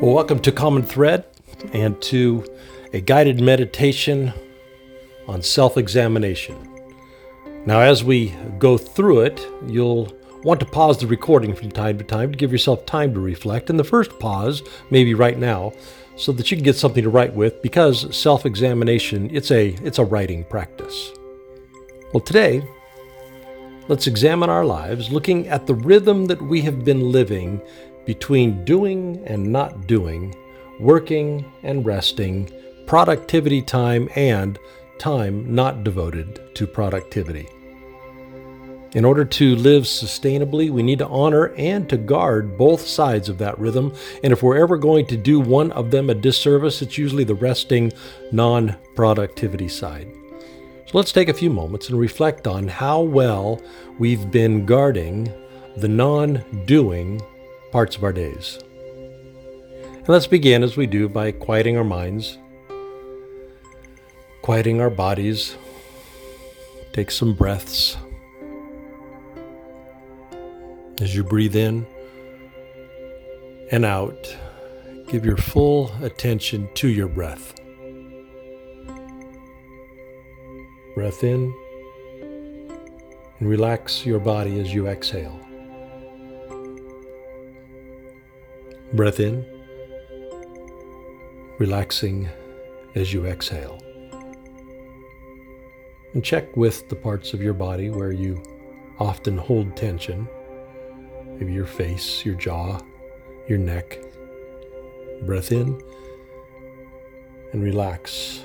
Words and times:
Well, 0.00 0.14
welcome 0.14 0.40
to 0.40 0.50
Common 0.50 0.82
Thread 0.82 1.26
and 1.74 2.00
to 2.04 2.42
a 2.94 3.02
guided 3.02 3.38
meditation 3.38 4.32
on 5.28 5.42
self 5.42 5.76
examination. 5.76 6.56
Now, 7.66 7.80
as 7.80 8.02
we 8.02 8.34
go 8.58 8.78
through 8.78 9.20
it, 9.20 9.46
you'll 9.66 10.10
want 10.42 10.58
to 10.60 10.64
pause 10.64 10.96
the 10.96 11.06
recording 11.06 11.54
from 11.54 11.70
time 11.70 11.98
to 11.98 12.04
time 12.04 12.32
to 12.32 12.38
give 12.38 12.50
yourself 12.50 12.86
time 12.86 13.12
to 13.12 13.20
reflect. 13.20 13.68
And 13.68 13.78
the 13.78 13.84
first 13.84 14.18
pause, 14.18 14.62
maybe 14.88 15.12
right 15.12 15.38
now, 15.38 15.74
so 16.16 16.32
that 16.32 16.50
you 16.50 16.56
can 16.56 16.64
get 16.64 16.76
something 16.76 17.04
to 17.04 17.10
write 17.10 17.34
with 17.34 17.60
because 17.60 18.16
self 18.16 18.46
examination 18.46 19.28
it's 19.30 19.50
a 19.50 19.76
it's 19.84 19.98
a 19.98 20.04
writing 20.04 20.44
practice. 20.44 21.10
Well, 22.14 22.22
today, 22.22 22.66
let's 23.88 24.06
examine 24.06 24.48
our 24.48 24.64
lives 24.64 25.12
looking 25.12 25.46
at 25.48 25.66
the 25.66 25.74
rhythm 25.74 26.24
that 26.28 26.40
we 26.40 26.62
have 26.62 26.86
been 26.86 27.12
living 27.12 27.60
between 28.04 28.64
doing 28.64 29.22
and 29.26 29.52
not 29.52 29.86
doing, 29.86 30.34
working 30.78 31.44
and 31.62 31.84
resting, 31.84 32.50
productivity 32.86 33.62
time, 33.62 34.08
and 34.16 34.58
time 34.98 35.54
not 35.54 35.84
devoted 35.84 36.54
to 36.54 36.66
productivity. 36.66 37.48
In 38.92 39.04
order 39.04 39.24
to 39.24 39.54
live 39.54 39.84
sustainably, 39.84 40.68
we 40.68 40.82
need 40.82 40.98
to 40.98 41.06
honor 41.06 41.54
and 41.54 41.88
to 41.88 41.96
guard 41.96 42.58
both 42.58 42.80
sides 42.80 43.28
of 43.28 43.38
that 43.38 43.56
rhythm. 43.56 43.94
And 44.24 44.32
if 44.32 44.42
we're 44.42 44.58
ever 44.58 44.76
going 44.76 45.06
to 45.06 45.16
do 45.16 45.38
one 45.38 45.70
of 45.72 45.92
them 45.92 46.10
a 46.10 46.14
disservice, 46.14 46.82
it's 46.82 46.98
usually 46.98 47.22
the 47.22 47.36
resting, 47.36 47.92
non 48.32 48.76
productivity 48.96 49.68
side. 49.68 50.08
So 50.86 50.98
let's 50.98 51.12
take 51.12 51.28
a 51.28 51.34
few 51.34 51.50
moments 51.50 51.88
and 51.88 52.00
reflect 52.00 52.48
on 52.48 52.66
how 52.66 53.00
well 53.02 53.62
we've 54.00 54.28
been 54.28 54.66
guarding 54.66 55.32
the 55.76 55.86
non 55.86 56.44
doing 56.66 57.22
parts 57.70 57.96
of 57.96 58.04
our 58.04 58.12
days. 58.12 58.58
And 59.84 60.08
let's 60.08 60.26
begin 60.26 60.62
as 60.62 60.76
we 60.76 60.86
do 60.86 61.08
by 61.08 61.32
quieting 61.32 61.76
our 61.76 61.84
minds, 61.84 62.38
quieting 64.42 64.80
our 64.80 64.90
bodies. 64.90 65.56
Take 66.92 67.10
some 67.10 67.34
breaths. 67.34 67.96
As 71.00 71.14
you 71.14 71.22
breathe 71.22 71.54
in 71.54 71.86
and 73.70 73.84
out, 73.84 74.36
give 75.08 75.24
your 75.24 75.36
full 75.36 75.92
attention 76.02 76.68
to 76.74 76.88
your 76.88 77.08
breath. 77.08 77.54
Breath 80.94 81.22
in 81.22 81.54
and 83.38 83.48
relax 83.48 84.04
your 84.04 84.18
body 84.18 84.60
as 84.60 84.74
you 84.74 84.88
exhale. 84.88 85.40
Breath 88.92 89.20
in, 89.20 89.46
relaxing 91.58 92.28
as 92.96 93.12
you 93.12 93.24
exhale. 93.24 93.80
And 96.12 96.24
check 96.24 96.56
with 96.56 96.88
the 96.88 96.96
parts 96.96 97.32
of 97.32 97.40
your 97.40 97.52
body 97.52 97.88
where 97.88 98.10
you 98.10 98.42
often 98.98 99.38
hold 99.38 99.76
tension. 99.76 100.28
Maybe 101.38 101.52
your 101.52 101.66
face, 101.66 102.24
your 102.24 102.34
jaw, 102.34 102.80
your 103.48 103.58
neck. 103.58 104.00
Breath 105.22 105.52
in 105.52 105.80
and 107.52 107.62
relax 107.62 108.42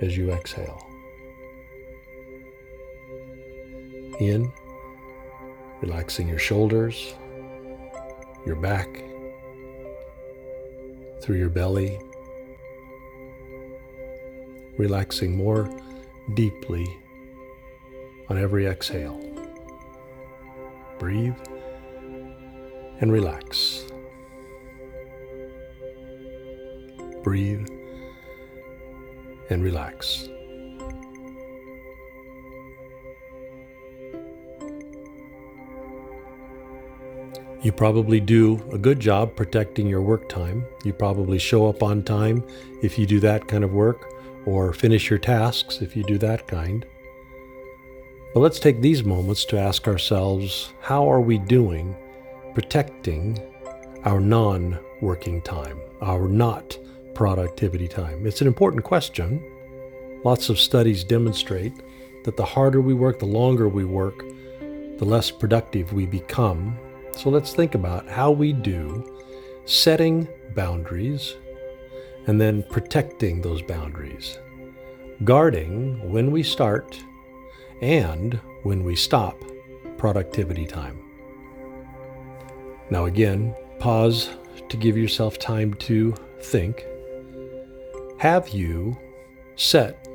as 0.00 0.16
you 0.16 0.32
exhale. 0.32 0.84
In, 4.18 4.52
relaxing 5.80 6.26
your 6.26 6.40
shoulders, 6.40 7.14
your 8.44 8.56
back, 8.56 9.05
through 11.20 11.36
your 11.36 11.48
belly, 11.48 11.98
relaxing 14.78 15.36
more 15.36 15.68
deeply 16.34 16.86
on 18.28 18.38
every 18.38 18.66
exhale. 18.66 19.20
Breathe 20.98 21.36
and 23.00 23.12
relax. 23.12 23.84
Breathe 27.22 27.68
and 29.50 29.62
relax. 29.62 30.28
You 37.66 37.72
probably 37.72 38.20
do 38.20 38.64
a 38.70 38.78
good 38.78 39.00
job 39.00 39.34
protecting 39.34 39.88
your 39.88 40.00
work 40.00 40.28
time. 40.28 40.64
You 40.84 40.92
probably 40.92 41.36
show 41.40 41.68
up 41.68 41.82
on 41.82 42.04
time 42.04 42.44
if 42.80 42.96
you 42.96 43.06
do 43.06 43.18
that 43.18 43.48
kind 43.48 43.64
of 43.64 43.72
work, 43.72 44.14
or 44.46 44.72
finish 44.72 45.10
your 45.10 45.18
tasks 45.18 45.82
if 45.82 45.96
you 45.96 46.04
do 46.04 46.16
that 46.18 46.46
kind. 46.46 46.86
But 48.32 48.38
let's 48.38 48.60
take 48.60 48.80
these 48.80 49.02
moments 49.02 49.44
to 49.46 49.58
ask 49.58 49.88
ourselves 49.88 50.74
how 50.80 51.10
are 51.10 51.20
we 51.20 51.38
doing 51.38 51.96
protecting 52.54 53.36
our 54.04 54.20
non 54.20 54.78
working 55.00 55.42
time, 55.42 55.80
our 56.00 56.28
not 56.28 56.78
productivity 57.14 57.88
time? 57.88 58.28
It's 58.28 58.42
an 58.42 58.46
important 58.46 58.84
question. 58.84 59.42
Lots 60.22 60.50
of 60.50 60.60
studies 60.60 61.02
demonstrate 61.02 61.72
that 62.22 62.36
the 62.36 62.44
harder 62.44 62.80
we 62.80 62.94
work, 62.94 63.18
the 63.18 63.26
longer 63.26 63.68
we 63.68 63.84
work, 63.84 64.20
the 64.98 65.04
less 65.04 65.32
productive 65.32 65.92
we 65.92 66.06
become 66.06 66.78
so 67.16 67.30
let's 67.30 67.54
think 67.54 67.74
about 67.74 68.08
how 68.08 68.30
we 68.30 68.52
do 68.52 69.04
setting 69.64 70.28
boundaries 70.54 71.36
and 72.26 72.40
then 72.40 72.62
protecting 72.64 73.40
those 73.40 73.62
boundaries, 73.62 74.38
guarding 75.24 76.10
when 76.12 76.30
we 76.30 76.42
start 76.42 76.98
and 77.80 78.34
when 78.64 78.84
we 78.84 78.94
stop 78.94 79.42
productivity 79.96 80.66
time. 80.66 81.02
Now, 82.90 83.06
again, 83.06 83.54
pause 83.78 84.30
to 84.68 84.76
give 84.76 84.96
yourself 84.96 85.38
time 85.38 85.74
to 85.74 86.14
think. 86.40 86.84
Have 88.18 88.48
you 88.50 88.96
set 89.56 90.06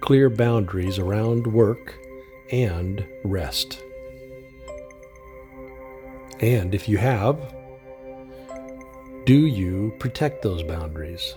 clear 0.00 0.28
boundaries 0.30 0.98
around 0.98 1.46
work 1.46 1.98
and 2.50 3.06
rest? 3.24 3.82
And 6.40 6.74
if 6.74 6.88
you 6.88 6.98
have, 6.98 7.36
do 9.24 9.46
you 9.46 9.94
protect 9.98 10.42
those 10.42 10.62
boundaries? 10.62 11.34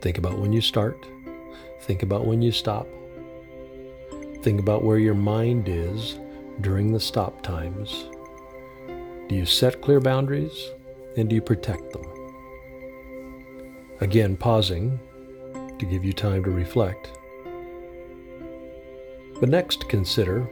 Think 0.00 0.18
about 0.18 0.38
when 0.38 0.52
you 0.52 0.60
start. 0.60 1.06
Think 1.82 2.02
about 2.02 2.26
when 2.26 2.42
you 2.42 2.52
stop. 2.52 2.88
Think 4.42 4.60
about 4.60 4.84
where 4.84 4.98
your 4.98 5.14
mind 5.14 5.68
is 5.68 6.18
during 6.60 6.92
the 6.92 7.00
stop 7.00 7.42
times. 7.42 8.06
Do 9.28 9.34
you 9.34 9.46
set 9.46 9.80
clear 9.80 10.00
boundaries 10.00 10.70
and 11.16 11.28
do 11.28 11.34
you 11.34 11.42
protect 11.42 11.92
them? 11.92 12.04
Again, 14.00 14.36
pausing 14.36 14.98
to 15.78 15.86
give 15.86 16.04
you 16.04 16.12
time 16.12 16.44
to 16.44 16.50
reflect. 16.50 17.17
But 19.40 19.48
next, 19.48 19.88
consider 19.88 20.48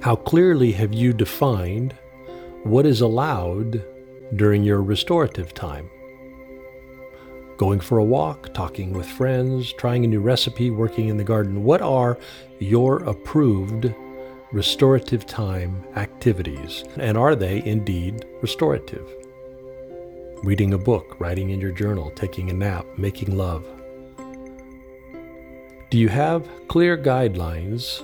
how 0.00 0.16
clearly 0.16 0.72
have 0.72 0.92
you 0.92 1.12
defined 1.12 1.94
what 2.62 2.84
is 2.84 3.00
allowed 3.00 3.82
during 4.36 4.62
your 4.62 4.82
restorative 4.82 5.54
time? 5.54 5.90
Going 7.56 7.78
for 7.78 7.98
a 7.98 8.04
walk, 8.04 8.52
talking 8.52 8.92
with 8.92 9.06
friends, 9.06 9.72
trying 9.74 10.04
a 10.04 10.08
new 10.08 10.20
recipe, 10.20 10.70
working 10.70 11.08
in 11.08 11.16
the 11.16 11.24
garden. 11.24 11.62
What 11.62 11.80
are 11.80 12.18
your 12.58 12.98
approved 13.04 13.94
restorative 14.52 15.24
time 15.24 15.84
activities? 15.96 16.84
And 16.96 17.16
are 17.16 17.36
they 17.36 17.64
indeed 17.64 18.26
restorative? 18.42 19.08
Reading 20.42 20.74
a 20.74 20.78
book, 20.78 21.18
writing 21.20 21.50
in 21.50 21.60
your 21.60 21.72
journal, 21.72 22.10
taking 22.10 22.50
a 22.50 22.54
nap, 22.54 22.84
making 22.98 23.36
love. 23.36 23.64
Do 25.94 26.00
you 26.00 26.08
have 26.08 26.48
clear 26.66 26.98
guidelines 26.98 28.02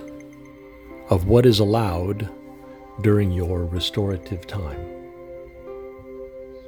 of 1.10 1.26
what 1.26 1.44
is 1.44 1.58
allowed 1.58 2.31
during 3.00 3.32
your 3.32 3.64
restorative 3.64 4.46
time? 4.46 4.78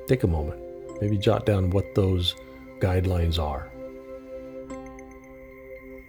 Take 0.09 0.25
a 0.25 0.27
moment, 0.27 0.61
maybe 1.01 1.17
jot 1.17 1.47
down 1.47 1.71
what 1.71 1.95
those 1.95 2.35
guidelines 2.81 3.39
are. 3.39 3.71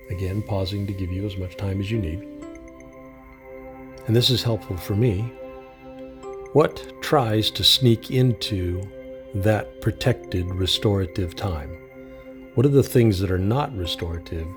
Again, 0.09 0.41
pausing 0.41 0.87
to 0.87 0.93
give 0.93 1.11
you 1.11 1.27
as 1.27 1.37
much 1.37 1.57
time 1.57 1.79
as 1.79 1.91
you 1.91 1.99
need. 1.99 2.27
And 4.07 4.15
this 4.15 4.31
is 4.31 4.41
helpful 4.41 4.77
for 4.77 4.95
me. 4.95 5.31
What 6.53 6.91
tries 7.03 7.51
to 7.51 7.63
sneak 7.63 8.09
into 8.09 8.81
that 9.35 9.79
protected 9.79 10.47
restorative 10.47 11.35
time? 11.35 11.69
What 12.55 12.65
are 12.65 12.69
the 12.69 12.81
things 12.81 13.19
that 13.19 13.29
are 13.29 13.37
not 13.37 13.77
restorative 13.77 14.47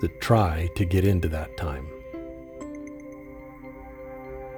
that 0.00 0.20
try 0.20 0.68
to 0.74 0.84
get 0.84 1.04
into 1.04 1.28
that 1.28 1.56
time. 1.56 1.86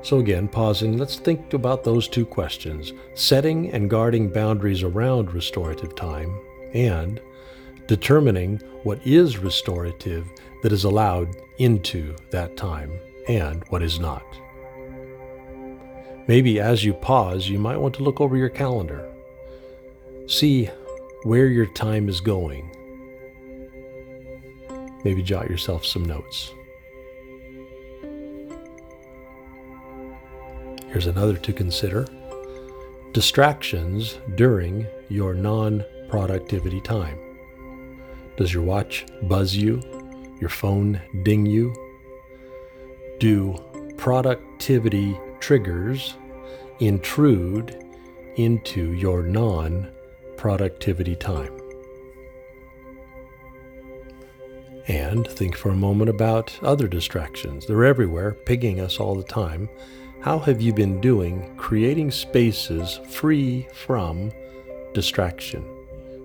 So, 0.03 0.19
again, 0.19 0.49
pausing, 0.49 0.97
let's 0.97 1.17
think 1.17 1.53
about 1.53 1.85
those 1.85 2.09
two 2.09 2.25
questions 2.25 2.93
setting 3.15 3.71
and 3.73 3.91
guarding 3.91 4.31
boundaries 4.31 4.83
around 4.83 5.33
restorative 5.35 5.95
time, 5.95 6.39
and 6.73 7.21
determining 7.87 8.59
what 8.83 9.07
is 9.07 9.39
restorative 9.39 10.27
that 10.63 10.73
is 10.73 10.85
allowed 10.85 11.37
into 11.59 12.17
that 12.31 12.57
time 12.57 12.93
and 13.29 13.63
what 13.69 13.83
is 13.83 14.01
not. 14.01 14.25
Maybe 16.27 16.61
as 16.61 16.85
you 16.85 16.95
pause, 16.95 17.49
you 17.49 17.59
might 17.59 17.77
want 17.77 17.95
to 17.97 18.03
look 18.03 18.21
over 18.21 18.37
your 18.37 18.49
calendar. 18.49 19.11
See 20.27 20.71
where 21.25 21.49
your 21.49 21.67
time 21.67 22.09
is 22.09 22.21
going. 22.21 22.75
Maybe 25.05 25.23
jot 25.23 25.49
yourself 25.49 25.85
some 25.87 26.05
notes. 26.05 26.53
Here's 30.89 31.07
another 31.07 31.37
to 31.37 31.53
consider 31.53 32.07
distractions 33.13 34.19
during 34.35 34.87
your 35.09 35.35
non 35.35 35.85
productivity 36.09 36.81
time. 36.81 37.19
Does 38.37 38.53
your 38.53 38.63
watch 38.63 39.07
buzz 39.23 39.55
you? 39.55 39.81
Your 40.41 40.51
phone 40.51 41.01
ding 41.23 41.47
you? 41.47 41.75
Do 43.19 43.57
productivity 43.97 45.19
triggers 45.39 46.17
intrude 46.81 47.85
into 48.37 48.93
your 48.95 49.23
non 49.23 49.93
productivity 50.37 51.15
time? 51.15 51.60
And 54.91 55.25
think 55.25 55.57
for 55.57 55.69
a 55.69 55.77
moment 55.77 56.11
about 56.11 56.59
other 56.63 56.89
distractions. 56.89 57.65
They're 57.65 57.85
everywhere, 57.85 58.33
pinging 58.33 58.81
us 58.81 58.99
all 58.99 59.15
the 59.15 59.23
time. 59.23 59.69
How 60.21 60.41
have 60.41 60.61
you 60.61 60.75
been 60.75 61.01
doing 61.01 61.55
creating 61.57 62.11
spaces 62.11 62.99
free 63.09 63.69
from 63.73 64.33
distraction, 64.93 65.65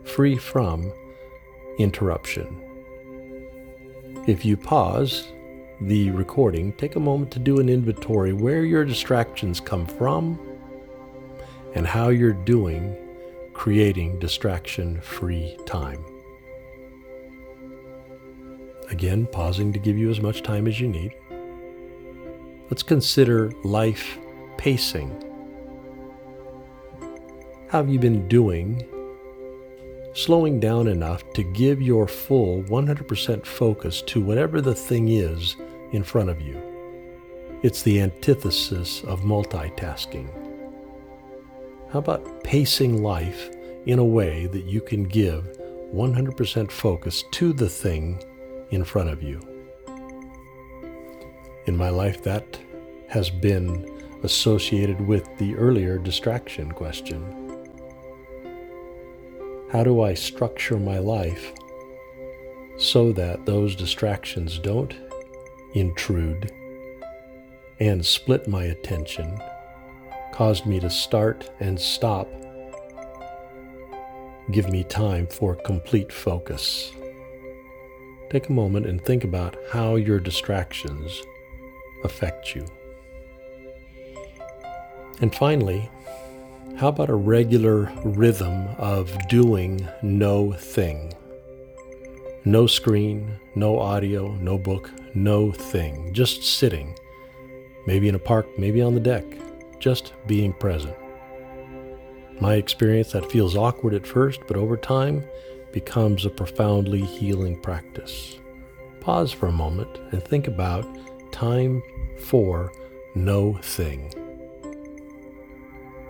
free 0.03 0.35
from 0.35 0.91
interruption? 1.77 2.59
If 4.25 4.43
you 4.43 4.57
pause 4.57 5.27
the 5.79 6.09
recording, 6.09 6.73
take 6.73 6.95
a 6.95 6.99
moment 6.99 7.29
to 7.33 7.39
do 7.39 7.59
an 7.59 7.69
inventory 7.69 8.33
where 8.33 8.65
your 8.65 8.83
distractions 8.83 9.59
come 9.59 9.85
from 9.85 10.39
and 11.75 11.85
how 11.85 12.09
you're 12.09 12.33
doing 12.33 12.97
creating 13.53 14.17
distraction 14.17 14.99
free 15.01 15.55
time. 15.67 16.03
Again, 18.89 19.27
pausing 19.31 19.73
to 19.73 19.79
give 19.79 19.97
you 19.97 20.09
as 20.09 20.21
much 20.21 20.43
time 20.43 20.67
as 20.67 20.79
you 20.79 20.87
need. 20.87 21.13
Let's 22.69 22.83
consider 22.83 23.51
life 23.63 24.17
pacing. 24.57 25.09
How 27.69 27.79
have 27.79 27.89
you 27.89 27.99
been 27.99 28.27
doing 28.27 28.83
slowing 30.13 30.59
down 30.59 30.87
enough 30.87 31.29
to 31.33 31.43
give 31.43 31.81
your 31.81 32.07
full 32.07 32.63
100% 32.63 33.45
focus 33.45 34.01
to 34.03 34.21
whatever 34.21 34.61
the 34.61 34.75
thing 34.75 35.09
is 35.09 35.55
in 35.91 36.03
front 36.03 36.29
of 36.29 36.41
you? 36.41 36.61
It's 37.63 37.81
the 37.81 38.01
antithesis 38.01 39.03
of 39.03 39.21
multitasking. 39.21 40.29
How 41.91 41.99
about 41.99 42.43
pacing 42.43 43.01
life 43.01 43.49
in 43.85 43.99
a 43.99 44.05
way 44.05 44.47
that 44.47 44.65
you 44.65 44.81
can 44.81 45.03
give 45.03 45.43
100% 45.93 46.71
focus 46.71 47.23
to 47.31 47.53
the 47.53 47.69
thing 47.69 48.21
in 48.71 48.83
front 48.83 49.09
of 49.09 49.21
you? 49.21 49.39
in 51.65 51.75
my 51.75 51.89
life 51.89 52.21
that 52.23 52.59
has 53.07 53.29
been 53.29 53.89
associated 54.23 55.01
with 55.01 55.27
the 55.37 55.55
earlier 55.55 55.97
distraction 55.97 56.71
question. 56.71 57.23
How 59.71 59.83
do 59.83 60.01
I 60.01 60.13
structure 60.13 60.77
my 60.77 60.99
life 60.99 61.53
so 62.77 63.11
that 63.13 63.45
those 63.45 63.75
distractions 63.75 64.59
don't 64.59 64.93
intrude 65.73 66.51
and 67.79 68.05
split 68.05 68.47
my 68.47 68.65
attention, 68.65 69.37
caused 70.31 70.65
me 70.65 70.79
to 70.79 70.89
start 70.89 71.49
and 71.59 71.79
stop, 71.79 72.29
give 74.51 74.69
me 74.69 74.83
time 74.83 75.27
for 75.27 75.55
complete 75.55 76.11
focus? 76.11 76.91
Take 78.35 78.49
a 78.49 78.51
moment 78.51 78.85
and 78.85 79.01
think 79.01 79.23
about 79.23 79.55
how 79.71 79.95
your 79.95 80.19
distractions 80.19 81.23
affect 82.03 82.53
you. 82.53 82.65
And 85.21 85.33
finally, 85.33 85.89
how 86.75 86.89
about 86.89 87.09
a 87.09 87.15
regular 87.15 87.89
rhythm 88.03 88.67
of 88.77 89.17
doing 89.29 89.87
no 90.01 90.51
thing? 90.51 91.13
No 92.43 92.67
screen, 92.67 93.39
no 93.55 93.79
audio, 93.79 94.33
no 94.33 94.57
book, 94.57 94.91
no 95.13 95.53
thing. 95.53 96.13
Just 96.13 96.43
sitting. 96.43 96.93
Maybe 97.87 98.09
in 98.09 98.15
a 98.15 98.19
park, 98.19 98.47
maybe 98.59 98.81
on 98.81 98.95
the 98.95 98.99
deck. 98.99 99.23
Just 99.79 100.11
being 100.27 100.51
present. 100.51 100.97
My 102.41 102.55
experience, 102.55 103.13
that 103.13 103.31
feels 103.31 103.55
awkward 103.55 103.93
at 103.93 104.05
first, 104.05 104.41
but 104.45 104.57
over 104.57 104.75
time 104.75 105.23
becomes 105.75 106.25
a 106.25 106.29
profoundly 106.29 107.01
healing 107.01 107.59
practice. 107.59 108.39
Pause 109.01 109.33
for 109.33 109.47
a 109.47 109.51
moment 109.51 109.89
and 110.13 110.23
think 110.23 110.47
about 110.47 110.87
time 111.33 111.83
for 112.17 112.71
no 113.13 113.55
thing. 113.55 114.09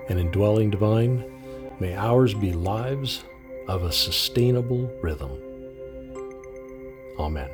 And 0.08 0.20
indwelling 0.20 0.70
divine, 0.70 1.26
may 1.80 1.96
ours 1.96 2.36
be 2.36 2.54
lives 2.54 3.24
of 3.68 3.84
a 3.84 3.92
sustainable 3.92 4.86
rhythm. 5.02 5.32
Amen. 7.18 7.50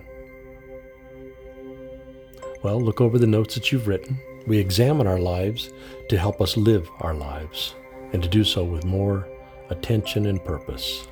Well, 2.61 2.81
look 2.81 2.99
over 2.99 3.17
the 3.17 3.25
notes 3.25 3.55
that 3.55 3.71
you've 3.71 3.87
written. 3.87 4.19
We 4.47 4.57
examine 4.57 5.07
our 5.07 5.19
lives 5.19 5.71
to 6.09 6.17
help 6.17 6.41
us 6.41 6.57
live 6.57 6.89
our 6.99 7.13
lives 7.13 7.73
and 8.11 8.21
to 8.21 8.27
do 8.27 8.43
so 8.43 8.65
with 8.65 8.83
more 8.83 9.29
attention 9.69 10.25
and 10.25 10.43
purpose. 10.43 11.07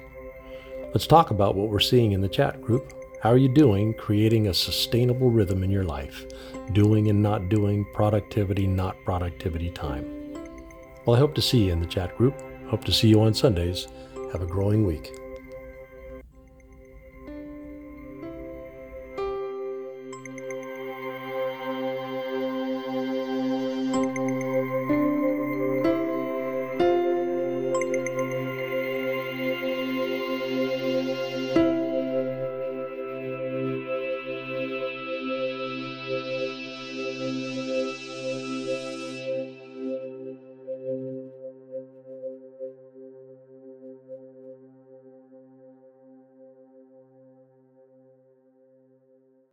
Let's 0.92 1.06
talk 1.06 1.30
about 1.30 1.54
what 1.54 1.70
we're 1.70 1.80
seeing 1.80 2.14
in 2.14 2.22
the 2.22 2.28
chat 2.28 2.64
group. 2.64 2.94
How 3.22 3.30
are 3.30 3.38
you 3.38 3.48
doing 3.48 3.94
creating 3.94 4.48
a 4.48 4.54
sustainable 4.56 5.30
rhythm 5.30 5.64
in 5.64 5.70
your 5.70 5.84
life? 5.84 6.26
Doing 6.74 7.12
and 7.12 7.22
not 7.22 7.48
doing, 7.48 7.86
productivity, 7.94 8.66
not 8.66 8.96
productivity 9.06 9.70
time. 9.70 10.34
Well, 11.06 11.16
I 11.16 11.20
hope 11.20 11.36
to 11.36 11.44
see 11.44 11.66
you 11.66 11.74
in 11.74 11.80
the 11.80 11.86
chat 11.86 12.18
group. 12.18 12.42
Hope 12.70 12.84
to 12.86 12.92
see 12.92 13.08
you 13.08 13.22
on 13.22 13.36
Sundays. 13.36 13.88
Have 14.32 14.42
a 14.42 14.48
growing 14.48 14.84
week. 14.84 15.16